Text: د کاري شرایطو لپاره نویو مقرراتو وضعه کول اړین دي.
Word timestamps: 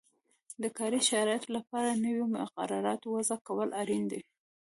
د 0.61 0.63
کاري 0.77 0.99
شرایطو 1.09 1.49
لپاره 1.57 1.99
نویو 2.05 2.25
مقرراتو 2.37 3.07
وضعه 3.17 3.37
کول 3.47 3.69
اړین 3.81 4.03
دي. 4.11 4.21